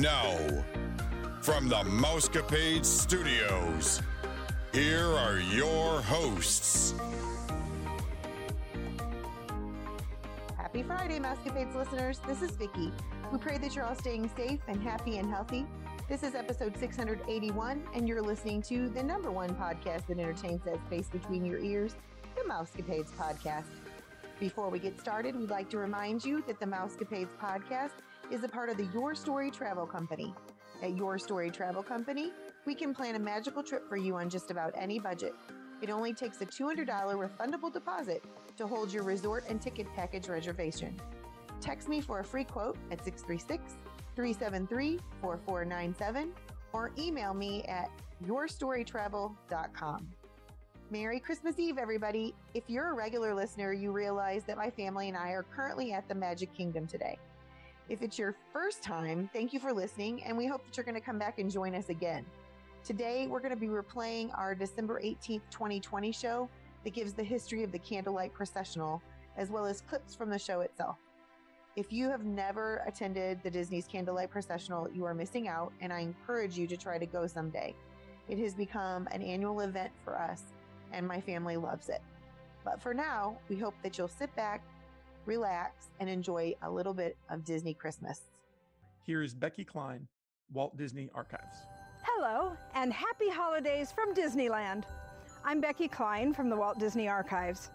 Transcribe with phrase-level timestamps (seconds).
[0.00, 0.38] now,
[1.42, 4.00] from the Mousecapade Studios,
[4.72, 6.94] here are your hosts.
[10.56, 12.20] Happy Friday, Mousecapades listeners.
[12.26, 12.90] This is Vicki.
[13.30, 15.66] We pray that you're all staying safe and happy and healthy.
[16.08, 20.82] This is episode 681, and you're listening to the number one podcast that entertains that
[20.86, 21.94] space between your ears,
[22.36, 23.64] the Mousecapades Podcast.
[24.38, 27.92] Before we get started, we'd like to remind you that the Mousecapades Podcast
[28.30, 30.32] is a part of the Your Story Travel Company.
[30.82, 32.32] At Your Story Travel Company,
[32.64, 35.34] we can plan a magical trip for you on just about any budget.
[35.82, 38.22] It only takes a $200 refundable deposit
[38.56, 40.98] to hold your resort and ticket package reservation.
[41.60, 43.76] Text me for a free quote at 636
[44.14, 46.32] 373 4497
[46.72, 47.90] or email me at
[48.24, 50.08] yourstorytravel.com.
[50.90, 52.34] Merry Christmas Eve, everybody.
[52.54, 56.08] If you're a regular listener, you realize that my family and I are currently at
[56.08, 57.18] the Magic Kingdom today.
[57.90, 60.94] If it's your first time, thank you for listening, and we hope that you're going
[60.94, 62.24] to come back and join us again.
[62.84, 66.48] Today, we're going to be replaying our December 18th, 2020 show
[66.84, 69.02] that gives the history of the Candlelight Processional,
[69.36, 70.98] as well as clips from the show itself.
[71.74, 75.98] If you have never attended the Disney's Candlelight Processional, you are missing out, and I
[75.98, 77.74] encourage you to try to go someday.
[78.28, 80.44] It has become an annual event for us,
[80.92, 82.02] and my family loves it.
[82.64, 84.62] But for now, we hope that you'll sit back,
[85.26, 88.22] relax, and enjoy a little bit of Disney Christmas.
[89.04, 90.06] Here is Becky Cline,
[90.52, 91.58] Walt Disney Archives.
[92.02, 94.84] Hello, and happy holidays from Disneyland.
[95.44, 97.70] I'm Becky Cline from the Walt Disney Archives.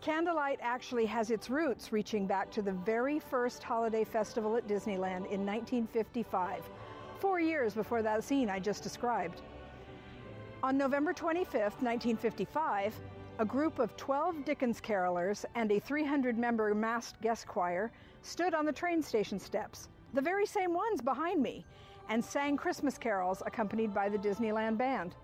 [0.00, 5.30] Candlelight actually has its roots reaching back to the very first holiday festival at Disneyland
[5.30, 6.70] in 1955,
[7.18, 9.42] four years before that scene I just described.
[10.62, 12.94] On November 25, 1955,
[13.40, 17.92] a group of 12 Dickens carolers and a 300 member massed guest choir
[18.28, 21.64] stood on the train station steps, the very same ones behind me,
[22.10, 25.14] and sang Christmas carols accompanied by the Disneyland Band.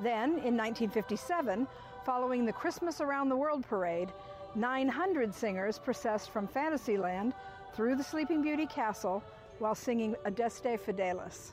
[0.00, 1.66] Then, in 1957,
[2.04, 4.12] following the Christmas Around the World parade,
[4.54, 7.34] 900 singers processed from Fantasyland
[7.74, 9.22] through the Sleeping Beauty Castle
[9.60, 11.52] while singing Adeste Fideles.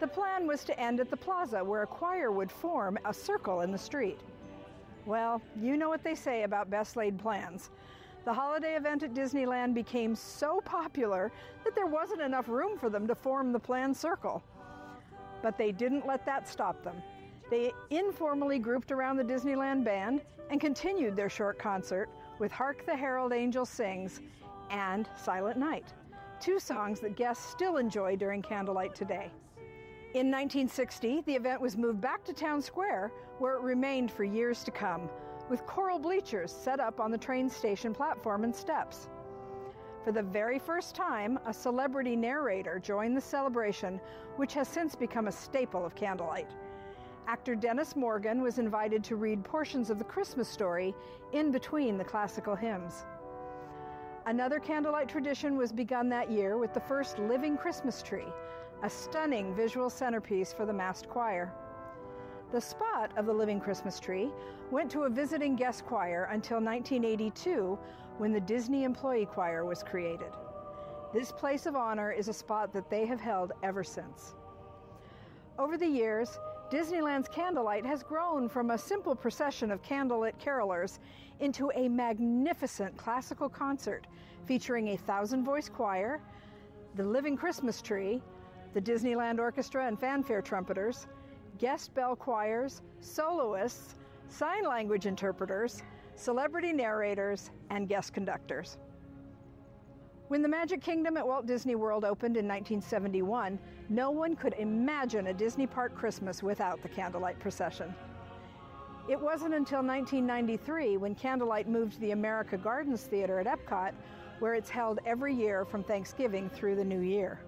[0.00, 3.60] The plan was to end at the plaza where a choir would form a circle
[3.60, 4.18] in the street.
[5.06, 7.70] Well, you know what they say about best laid plans.
[8.24, 11.32] The holiday event at Disneyland became so popular
[11.64, 14.42] that there wasn't enough room for them to form the planned circle.
[15.42, 17.02] But they didn't let that stop them.
[17.50, 22.08] They informally grouped around the Disneyland band and continued their short concert
[22.38, 24.20] with Hark the Herald Angels Sings
[24.70, 25.92] and Silent Night,
[26.40, 29.30] two songs that guests still enjoy during candlelight today.
[30.14, 34.62] In 1960, the event was moved back to Town Square, where it remained for years
[34.64, 35.08] to come,
[35.52, 39.10] with choral bleachers set up on the train station platform and steps.
[40.02, 44.00] For the very first time, a celebrity narrator joined the celebration,
[44.36, 46.48] which has since become a staple of candlelight.
[47.26, 50.94] Actor Dennis Morgan was invited to read portions of the Christmas story
[51.34, 53.04] in between the classical hymns.
[54.24, 58.32] Another candlelight tradition was begun that year with the first living Christmas tree,
[58.84, 61.52] a stunning visual centerpiece for the massed choir.
[62.52, 64.30] The spot of the living Christmas tree
[64.70, 67.78] went to a visiting guest choir until 1982
[68.18, 70.30] when the Disney Employee Choir was created.
[71.14, 74.34] This place of honor is a spot that they have held ever since.
[75.58, 76.38] Over the years,
[76.70, 80.98] Disneyland's Candlelight has grown from a simple procession of candlelit carolers
[81.40, 84.06] into a magnificent classical concert
[84.44, 86.20] featuring a thousand voice choir,
[86.96, 88.20] the Living Christmas Tree,
[88.74, 91.06] the Disneyland Orchestra and fanfare trumpeters,
[91.62, 93.94] guest bell choirs, soloists,
[94.26, 95.84] sign language interpreters,
[96.16, 98.78] celebrity narrators, and guest conductors.
[100.26, 105.28] When the Magic Kingdom at Walt Disney World opened in 1971, no one could imagine
[105.28, 107.94] a Disney Park Christmas without the candlelight procession.
[109.08, 113.92] It wasn't until 1993 when Candlelight moved to the America Gardens Theater at Epcot,
[114.40, 117.38] where it's held every year from Thanksgiving through the new year.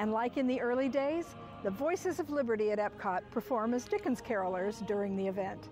[0.00, 4.20] And like in the early days, the Voices of Liberty at Epcot perform as Dickens
[4.20, 5.68] carolers during the event.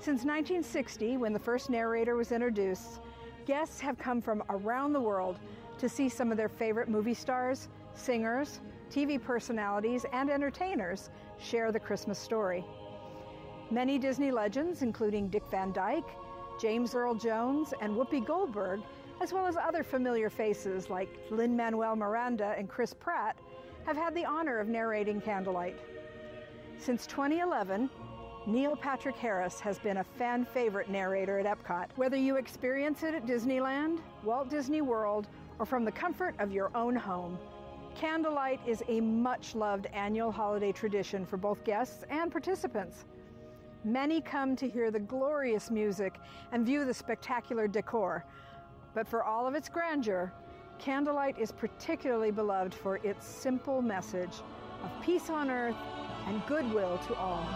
[0.00, 3.00] Since 1960, when the first narrator was introduced,
[3.46, 5.38] guests have come from around the world
[5.78, 8.60] to see some of their favorite movie stars, singers,
[8.90, 12.64] TV personalities, and entertainers share the Christmas story.
[13.70, 16.08] Many Disney legends, including Dick Van Dyke,
[16.60, 18.80] James Earl Jones, and Whoopi Goldberg,
[19.20, 23.38] as well as other familiar faces like Lin Manuel Miranda and Chris Pratt,
[23.86, 25.78] have had the honor of narrating Candlelight.
[26.78, 27.88] Since 2011,
[28.44, 31.86] Neil Patrick Harris has been a fan favorite narrator at Epcot.
[31.94, 35.28] Whether you experience it at Disneyland, Walt Disney World,
[35.60, 37.38] or from the comfort of your own home,
[37.94, 43.04] Candlelight is a much loved annual holiday tradition for both guests and participants.
[43.84, 46.18] Many come to hear the glorious music
[46.50, 48.24] and view the spectacular decor,
[48.94, 50.32] but for all of its grandeur,
[50.78, 54.42] Candlelight is particularly beloved for its simple message
[54.82, 55.76] of peace on earth
[56.26, 57.46] and goodwill to all.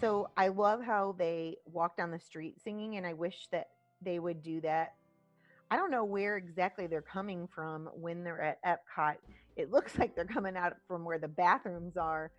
[0.00, 3.68] So I love how they walk down the street singing, and I wish that
[4.00, 4.94] they would do that.
[5.70, 9.16] I don't know where exactly they're coming from when they're at Epcot.
[9.56, 12.30] It looks like they're coming out from where the bathrooms are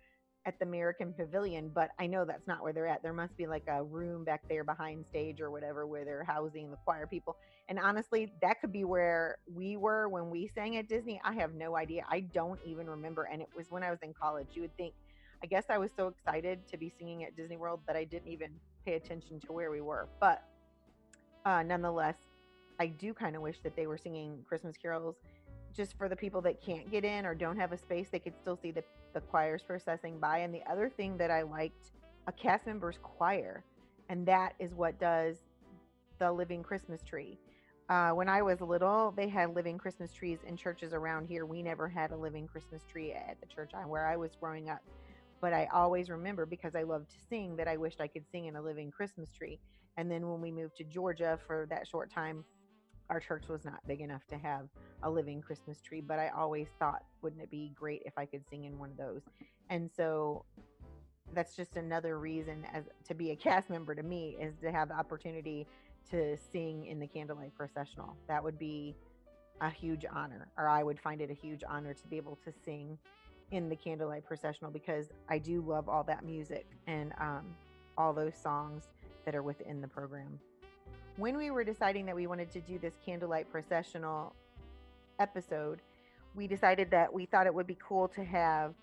[0.44, 3.00] at the American Pavilion, but I know that's not where they're at.
[3.00, 6.68] There must be like a room back there behind stage or whatever where they're housing
[6.68, 7.36] the choir people.
[7.68, 11.20] And honestly, that could be where we were when we sang at Disney.
[11.24, 12.04] I have no idea.
[12.10, 13.28] I don't even remember.
[13.32, 14.48] And it was when I was in college.
[14.54, 14.94] You would think
[15.42, 18.28] I guess I was so excited to be singing at Disney World that I didn't
[18.28, 18.50] even
[18.86, 20.08] pay attention to where we were.
[20.20, 20.44] But
[21.44, 22.14] uh, nonetheless,
[22.78, 25.16] I do kind of wish that they were singing Christmas carols
[25.74, 28.08] just for the people that can't get in or don't have a space.
[28.10, 28.84] They could still see the,
[29.14, 30.38] the choirs processing by.
[30.38, 31.92] And the other thing that I liked,
[32.26, 33.64] a cast member's choir.
[34.08, 35.36] And that is what does
[36.18, 37.38] the living Christmas tree.
[37.88, 41.46] Uh, when I was little, they had living Christmas trees in churches around here.
[41.46, 44.82] We never had a living Christmas tree at the church where I was growing up
[45.42, 48.46] but I always remember because I loved to sing that I wished I could sing
[48.46, 49.58] in a living Christmas tree.
[49.98, 52.44] And then when we moved to Georgia for that short time,
[53.10, 54.68] our church was not big enough to have
[55.02, 58.42] a living Christmas tree, but I always thought, wouldn't it be great if I could
[58.48, 59.22] sing in one of those?
[59.70, 60.44] And so
[61.34, 64.88] that's just another reason as to be a cast member to me is to have
[64.88, 65.66] the opportunity
[66.10, 68.16] to sing in the candlelight processional.
[68.28, 68.94] That would be
[69.60, 72.52] a huge honor, or I would find it a huge honor to be able to
[72.64, 72.98] sing
[73.52, 77.54] in the candlelight processional because I do love all that music and um,
[77.96, 78.88] all those songs
[79.24, 80.40] that are within the program.
[81.16, 84.34] When we were deciding that we wanted to do this candlelight processional
[85.18, 85.80] episode,
[86.34, 88.74] we decided that we thought it would be cool to have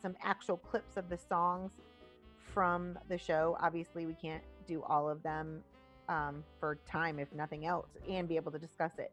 [0.00, 1.72] some actual clips of the songs
[2.52, 3.56] from the show.
[3.60, 5.62] Obviously, we can't do all of them
[6.10, 9.10] um, for time, if nothing else, and be able to discuss it.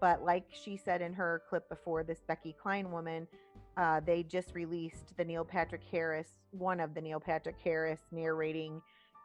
[0.00, 3.28] But like she said in her clip before, this Becky Cline woman
[3.76, 8.82] uh, they just released the Neil Patrick Harris, one of the Neil Patrick Harris narrating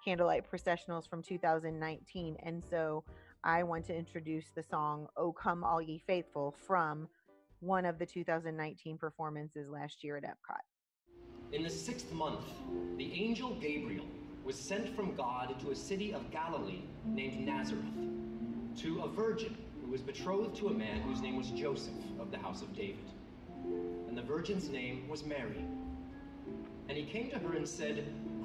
[0.07, 2.37] Candlelight Processionals from 2019.
[2.41, 3.03] And so
[3.43, 7.09] I want to introduce the song Oh Come All Ye Faithful from
[7.59, 10.61] one of the 2019 performances last year at Epcot.
[11.51, 12.45] In the sixth month,
[12.97, 14.05] the angel Gabriel
[14.45, 17.83] was sent from God to a city of Galilee named Nazareth,
[18.77, 22.37] to a virgin who was betrothed to a man whose name was Joseph of the
[22.37, 23.11] house of David
[24.07, 25.65] and the virgin's name was Mary.
[26.87, 28.05] And he came to her and said,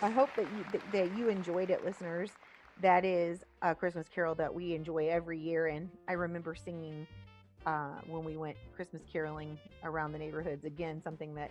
[0.00, 2.30] I hope that you that, you enjoyed it, listeners.
[2.80, 7.06] That is a Christmas Carol that we enjoy every year, and I remember singing
[7.66, 10.64] uh, when we went Christmas caroling around the neighborhoods.
[10.64, 11.50] Again, something that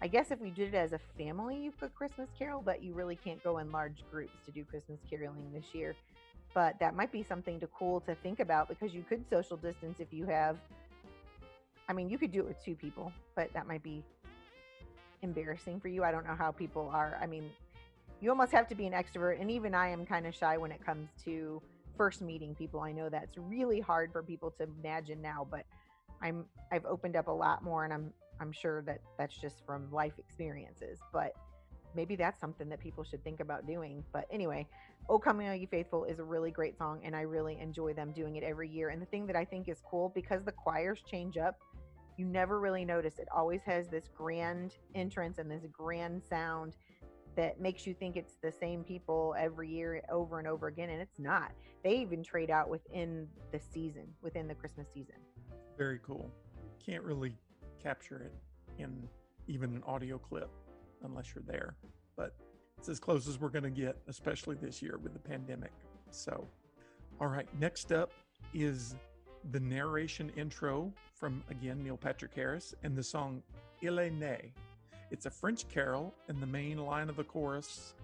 [0.00, 2.94] I guess if we did it as a family, you could Christmas carol, but you
[2.94, 5.96] really can't go in large groups to do Christmas caroling this year.
[6.54, 9.98] But that might be something to cool to think about because you could social distance
[9.98, 10.56] if you have.
[11.88, 14.04] I mean, you could do it with two people, but that might be
[15.22, 16.04] embarrassing for you.
[16.04, 17.18] I don't know how people are.
[17.20, 17.50] I mean,
[18.20, 20.70] you almost have to be an extrovert, and even I am kind of shy when
[20.72, 21.62] it comes to
[21.96, 22.80] first meeting people.
[22.80, 25.64] I know that's really hard for people to imagine now, but
[26.22, 29.90] I'm I've opened up a lot more, and I'm I'm sure that that's just from
[29.90, 30.98] life experiences.
[31.12, 31.32] But
[31.94, 34.04] maybe that's something that people should think about doing.
[34.12, 34.68] But anyway,
[35.08, 38.12] "O Come All Ye Faithful" is a really great song, and I really enjoy them
[38.12, 38.90] doing it every year.
[38.90, 41.56] And the thing that I think is cool because the choirs change up
[42.20, 46.76] you never really notice it always has this grand entrance and this grand sound
[47.36, 51.00] that makes you think it's the same people every year over and over again and
[51.00, 51.52] it's not
[51.84, 55.16] they even trade out within the season within the christmas season
[55.78, 56.30] Very cool.
[56.84, 57.34] Can't really
[57.82, 58.34] capture it
[58.78, 59.08] in
[59.48, 60.50] even an audio clip
[61.04, 61.74] unless you're there,
[62.16, 62.34] but
[62.78, 65.72] it's as close as we're going to get, especially this year with the pandemic.
[66.10, 66.46] So,
[67.20, 68.10] all right, next up
[68.52, 68.94] is
[69.52, 73.42] the narration intro from again Neil Patrick Harris and the song
[73.82, 74.52] Il est.
[75.10, 77.94] It's a French carol, and the main line of the chorus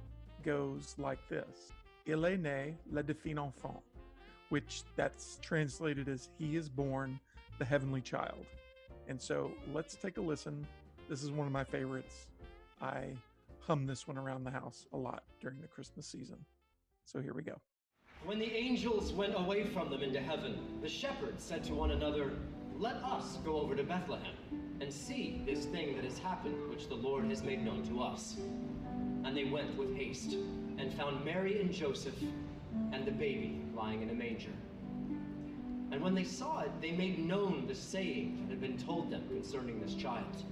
[0.44, 1.72] goes like this
[2.06, 3.80] Il est né, le divin enfant,
[4.48, 7.20] which that's translated as He is born,
[7.58, 8.44] the heavenly child.
[9.08, 10.66] And so let's take a listen.
[11.08, 12.26] This is one of my favorites.
[12.82, 13.12] I
[13.60, 16.38] hum this one around the house a lot during the Christmas season.
[17.04, 17.56] So here we go.
[18.24, 22.32] When the angels went away from them into heaven, the shepherds said to one another,
[22.76, 24.34] Let us go over to Bethlehem
[24.80, 28.36] and see this thing that has happened, which the Lord has made known to us.
[29.24, 30.34] And they went with haste
[30.78, 32.14] and found Mary and Joseph
[32.92, 34.52] and the baby lying in a manger.
[35.92, 39.26] And when they saw it, they made known the saying that had been told them
[39.28, 40.44] concerning this child.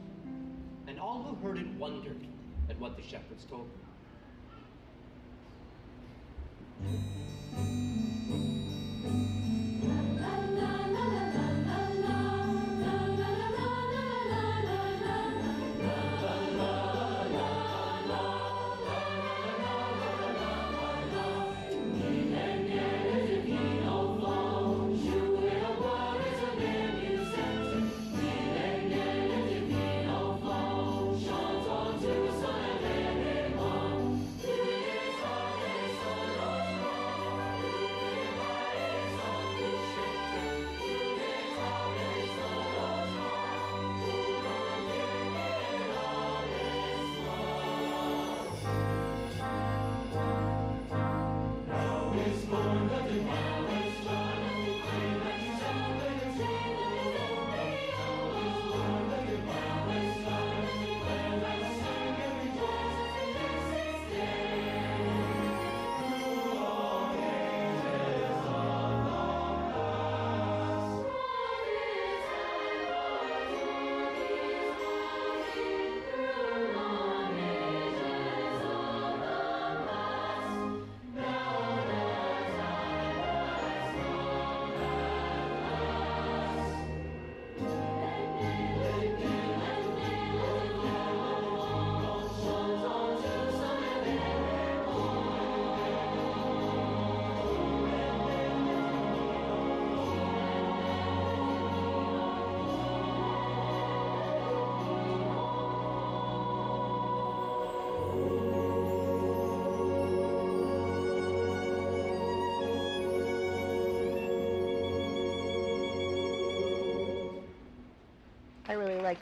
[0.86, 2.26] And all who heard it wondered
[2.70, 3.80] at what the shepherds told them.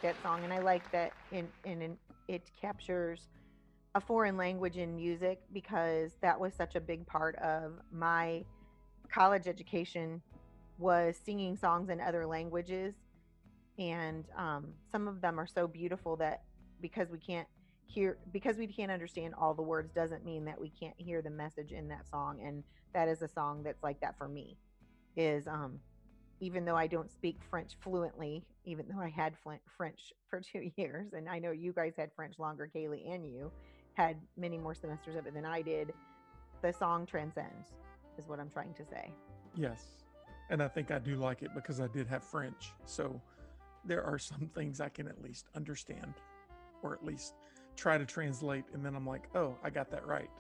[0.03, 1.97] That song, and I like that in, in, in
[2.29, 3.29] it captures
[3.95, 8.45] a foreign language in music because that was such a big part of my
[9.13, 10.23] college education
[10.79, 12.95] was singing songs in other languages.
[13.79, 16.43] And um, some of them are so beautiful that
[16.81, 17.49] because we can't
[17.87, 21.31] hear because we can't understand all the words doesn't mean that we can't hear the
[21.31, 22.41] message in that song.
[22.45, 24.57] And that is a song that's like that for me
[25.17, 25.79] is um
[26.43, 29.35] even though I don't speak French fluently, even though I had
[29.77, 33.51] French for two years, and I know you guys had French longer, Kaylee and you
[33.95, 35.93] had many more semesters of it than I did,
[36.61, 37.69] the song transcends,
[38.19, 39.13] is what I'm trying to say.
[39.55, 39.85] Yes.
[40.51, 42.73] And I think I do like it because I did have French.
[42.87, 43.21] So
[43.85, 46.15] there are some things I can at least understand
[46.83, 47.35] or at least
[47.77, 50.31] try to translate, and then I'm like, oh, I got that right.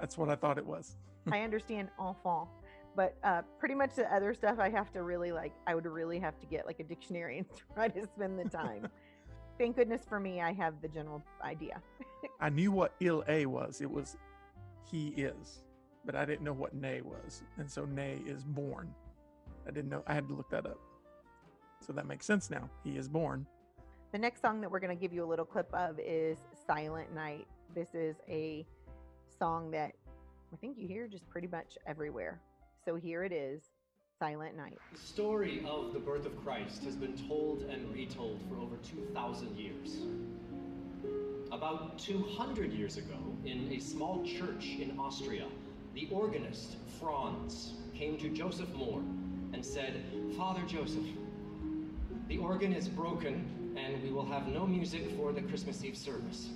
[0.00, 0.96] That's what I thought it was.
[1.30, 2.48] I understand enfant,
[2.94, 5.52] but uh, pretty much the other stuff I have to really like.
[5.66, 8.88] I would really have to get like a dictionary and try to spend the time.
[9.58, 11.80] Thank goodness for me, I have the general idea.
[12.40, 13.80] I knew what il a was.
[13.80, 14.16] It was
[14.90, 15.64] he is,
[16.04, 18.92] but I didn't know what ne was, and so ne is born.
[19.66, 20.02] I didn't know.
[20.06, 20.78] I had to look that up.
[21.86, 22.68] So that makes sense now.
[22.84, 23.46] He is born.
[24.12, 27.14] The next song that we're going to give you a little clip of is Silent
[27.14, 27.46] Night.
[27.74, 28.66] This is a
[29.38, 29.92] song that
[30.52, 32.40] I think you hear just pretty much everywhere.
[32.84, 33.62] So here it is
[34.18, 34.78] Silent Night.
[34.92, 39.56] The story of the birth of Christ has been told and retold for over 2,000
[39.56, 39.98] years.
[41.52, 45.46] About 200 years ago, in a small church in Austria,
[45.94, 49.00] the organist, Franz, came to Joseph Mohr
[49.52, 50.02] and said,
[50.36, 51.06] Father Joseph,
[52.26, 56.48] the organ is broken and we will have no music for the Christmas Eve service.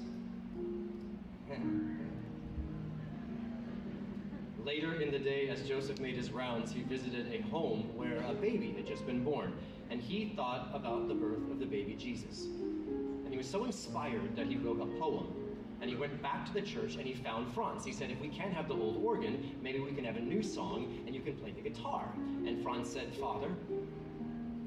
[4.67, 8.35] Later in the day, as Joseph made his rounds, he visited a home where a
[8.35, 9.53] baby had just been born,
[9.91, 12.47] and he thought about the birth of the baby Jesus.
[12.47, 15.33] And he was so inspired that he wrote a poem.
[15.81, 17.85] And he went back to the church and he found Franz.
[17.85, 20.43] He said, If we can't have the old organ, maybe we can have a new
[20.43, 22.09] song and you can play the guitar.
[22.17, 23.53] And Franz said, Father,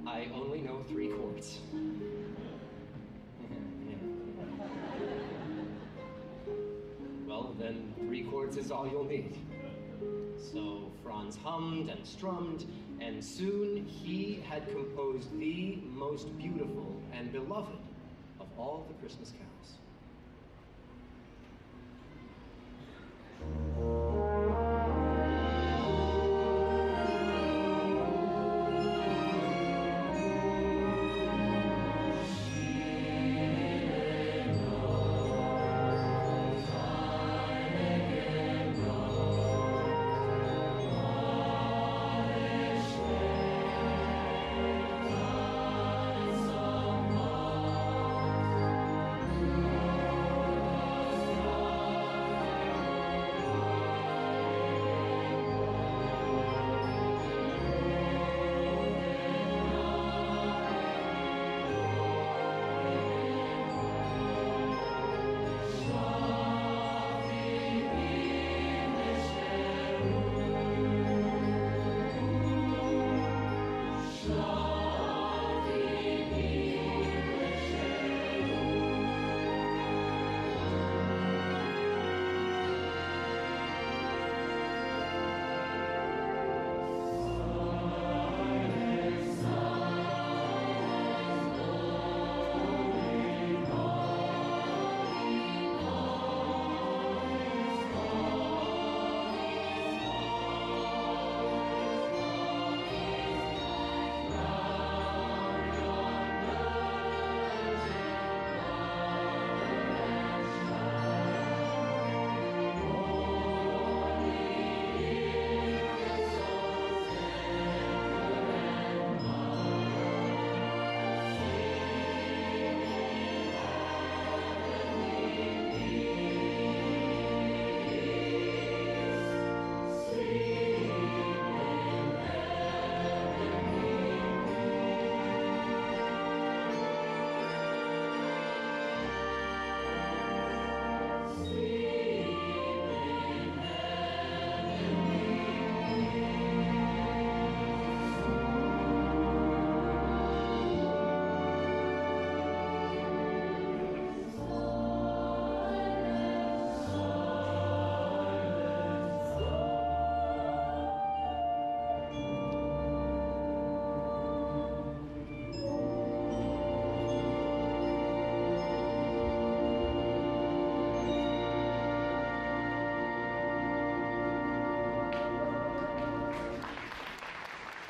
[0.07, 1.59] I only know three chords.
[7.27, 9.35] well, then three chords is all you'll need.
[10.39, 12.65] So Franz hummed and strummed,
[12.99, 17.77] and soon he had composed the most beautiful and beloved
[18.39, 19.48] of all the Christmas carols.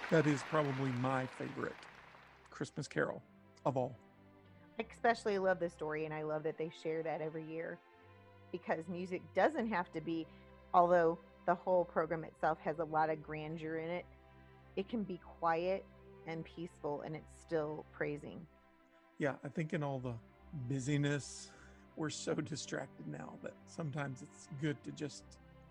[0.09, 1.75] That is probably my favorite
[2.49, 3.21] Christmas carol
[3.63, 3.95] of all.
[4.79, 7.77] I especially love this story, and I love that they share that every year
[8.51, 10.25] because music doesn't have to be,
[10.73, 14.05] although the whole program itself has a lot of grandeur in it,
[14.77, 15.85] it can be quiet
[16.25, 18.39] and peaceful, and it's still praising.
[19.19, 20.13] Yeah, I think in all the
[20.67, 21.51] busyness,
[21.97, 25.23] we're so distracted now that sometimes it's good to just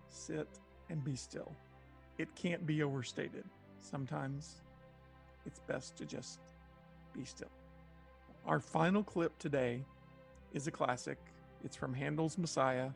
[0.07, 0.47] sit
[0.89, 1.51] and be still.
[2.17, 3.43] It can't be overstated.
[3.81, 4.61] Sometimes
[5.45, 6.39] it's best to just
[7.13, 7.49] be still.
[8.45, 9.83] Our final clip today
[10.53, 11.17] is a classic
[11.63, 12.89] It's from Handel's Messiah,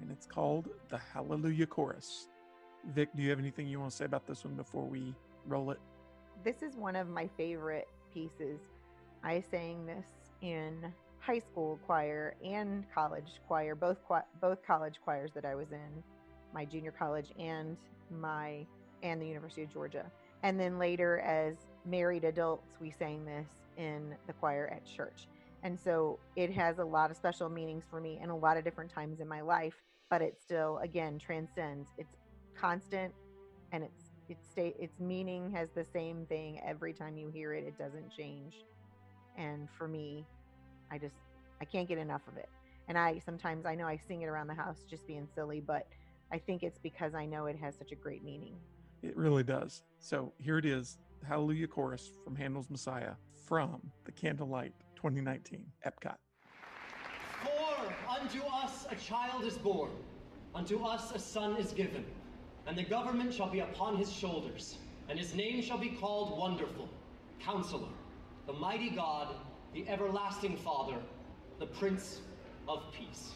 [0.00, 2.28] and it's called the Hallelujah Chorus.
[2.94, 5.14] Vic, do you have anything you want to say about this one before we
[5.46, 5.80] roll it?
[6.44, 8.60] This is one of my favorite pieces.
[9.24, 10.06] I sang this
[10.42, 13.96] in high school choir and college choir, both
[14.40, 16.02] both college choirs that I was in,
[16.54, 17.76] my junior college and
[18.10, 18.66] my
[19.06, 20.10] and the University of Georgia.
[20.42, 25.28] And then later as married adults, we sang this in the choir at church.
[25.62, 28.64] And so it has a lot of special meanings for me in a lot of
[28.64, 31.88] different times in my life, but it still again transcends.
[31.98, 32.16] It's
[32.58, 33.12] constant
[33.72, 37.64] and it's it's stay its meaning has the same thing every time you hear it.
[37.64, 38.64] It doesn't change.
[39.36, 40.26] And for me,
[40.90, 41.16] I just
[41.60, 42.48] I can't get enough of it.
[42.88, 45.86] And I sometimes I know I sing it around the house just being silly, but
[46.32, 48.56] I think it's because I know it has such a great meaning.
[49.02, 49.82] It really does.
[49.98, 53.12] So here it is Hallelujah Chorus from Handel's Messiah
[53.46, 56.16] from the Candlelight 2019 Epcot.
[57.42, 59.90] For unto us a child is born,
[60.54, 62.04] unto us a son is given,
[62.66, 64.78] and the government shall be upon his shoulders,
[65.08, 66.88] and his name shall be called Wonderful,
[67.40, 67.88] Counselor,
[68.46, 69.34] the Mighty God,
[69.74, 70.96] the Everlasting Father,
[71.58, 72.20] the Prince
[72.68, 73.32] of Peace.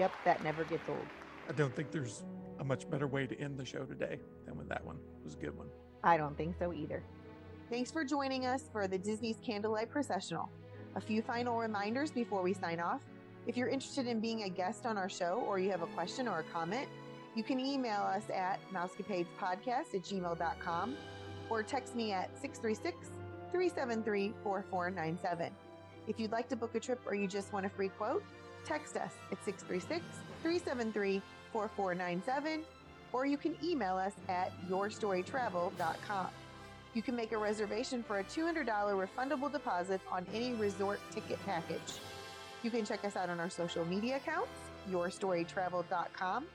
[0.00, 1.06] Yep, that never gets old.
[1.46, 2.24] I don't think there's
[2.58, 4.96] a much better way to end the show today than with that one.
[4.96, 5.66] It was a good one.
[6.02, 7.02] I don't think so either.
[7.68, 10.48] Thanks for joining us for the Disney's Candlelight Processional.
[10.96, 13.02] A few final reminders before we sign off.
[13.46, 16.26] If you're interested in being a guest on our show or you have a question
[16.26, 16.88] or a comment,
[17.34, 20.96] you can email us at mousecapadespodcast at gmail.com
[21.50, 23.10] or text me at 636
[23.52, 25.52] 373 4497.
[26.08, 28.24] If you'd like to book a trip or you just want a free quote,
[28.64, 30.04] text us at 636
[30.42, 32.64] 373 4497
[33.12, 36.28] or you can email us at yourstorytravel.com.
[36.94, 42.00] You can make a reservation for a $200 refundable deposit on any resort ticket package.
[42.62, 44.50] You can check us out on our social media accounts,
[44.90, 46.46] yourstorytravel.com,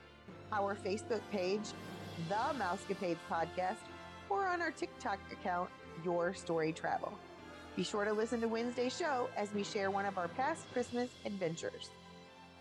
[0.52, 1.72] our Facebook page,
[2.28, 3.76] The Mousecapades Podcast,
[4.28, 5.70] or on our TikTok account,
[6.04, 7.12] Your Story Travel.
[7.76, 11.10] Be sure to listen to Wednesday's show as we share one of our past Christmas
[11.26, 11.90] adventures.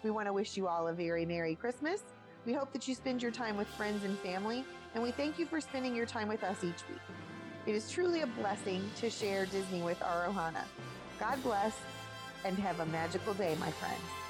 [0.04, 2.04] We want to wish you all a very Merry Christmas.
[2.46, 5.46] We hope that you spend your time with friends and family, and we thank you
[5.46, 7.00] for spending your time with us each week.
[7.66, 10.66] It is truly a blessing to share Disney with our Ohana.
[11.18, 11.78] God bless
[12.44, 14.25] and have a magical day, my friends.